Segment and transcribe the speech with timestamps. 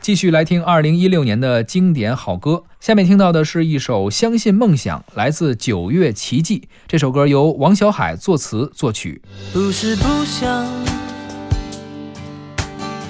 [0.00, 2.64] 继续来听二零一六年的经典好歌。
[2.80, 6.68] 下面听到的是一首《相信梦想》，来自九月奇迹。
[6.88, 9.20] 这首歌由王小海作词作曲。
[9.52, 10.66] 不是不想，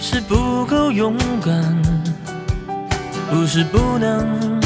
[0.00, 1.62] 是不够勇敢；
[3.30, 4.60] 不是不能，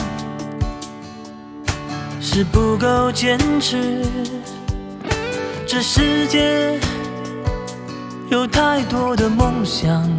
[2.23, 4.01] 是不够坚持。
[5.67, 6.81] 这世界
[8.31, 10.11] 有太多的梦想。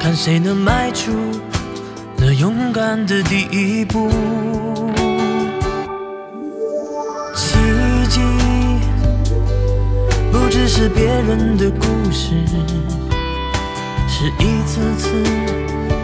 [0.00, 1.12] 看谁能迈出
[2.16, 4.08] 那勇敢的第一步。
[7.36, 7.58] 奇
[8.08, 8.18] 迹
[10.32, 12.30] 不只是别人的故事，
[14.08, 15.10] 是一次次、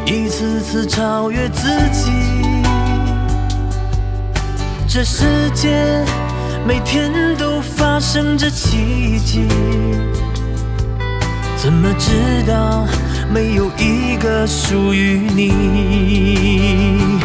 [0.05, 2.13] 一次次超越自己。
[4.87, 5.25] 这世
[5.55, 6.05] 界
[6.69, 9.49] 每天都发生着奇迹，
[11.57, 12.87] 怎么知道？
[13.29, 17.19] 没有一个属于你。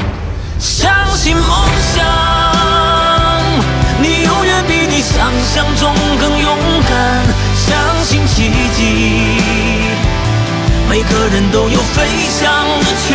[0.58, 1.46] 相信梦
[1.96, 2.06] 想，
[4.02, 6.58] 你永远比你想象中更勇
[6.90, 7.24] 敢。
[7.56, 8.80] 相信奇迹，
[10.90, 13.10] 每个人都有飞翔的权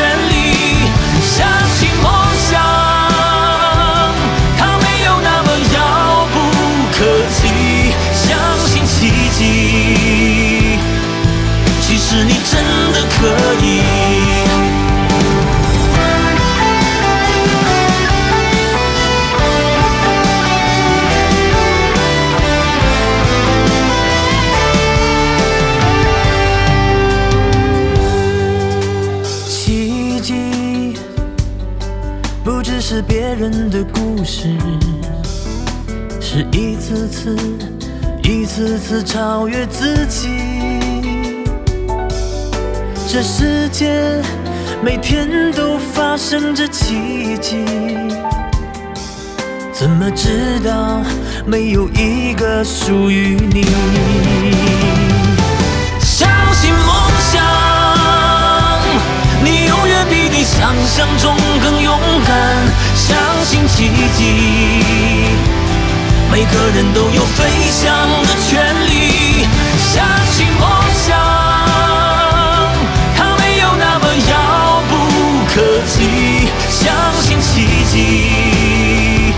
[32.47, 34.57] 不只是别人的故事，
[36.21, 37.37] 是一次次、
[38.23, 40.29] 一次次超越自己。
[43.09, 44.23] 这世界
[44.81, 47.57] 每天都发生着奇迹，
[49.73, 51.03] 怎么知道
[51.45, 54.76] 没有一个属于你？
[60.59, 62.35] 想象中更勇敢。
[62.95, 64.21] 相信奇迹，
[66.33, 67.93] 每个人都有飞翔
[68.25, 69.47] 的权利。
[69.77, 70.03] 相
[70.33, 70.67] 信梦
[71.05, 71.15] 想。
[73.15, 74.93] 它没有那么遥不
[75.53, 75.55] 可
[75.87, 76.49] 及。
[76.71, 76.83] 相
[77.21, 79.35] 信奇迹，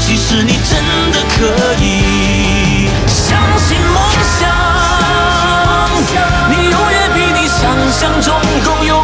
[0.00, 0.70] 其实你真
[1.12, 1.38] 的可
[1.80, 3.96] 以相信梦
[4.38, 4.40] 想，
[6.50, 7.60] 你永远比你想
[7.92, 8.26] 象中
[8.64, 8.97] 更勇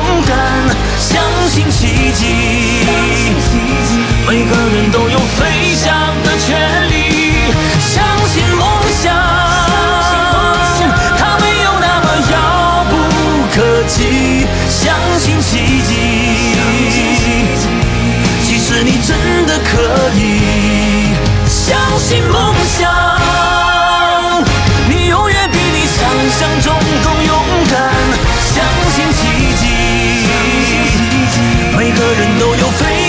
[13.54, 15.94] 可期，相信奇迹。
[18.42, 21.14] 其实你真的可以
[21.46, 22.90] 相信梦想，
[24.88, 26.04] 你永远比你想
[26.36, 27.94] 象中更勇敢。
[28.52, 29.22] 相信奇
[29.60, 29.62] 迹，
[31.76, 33.03] 每个人都有飞。